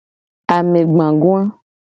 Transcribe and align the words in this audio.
Amegbagoa. 0.55 1.41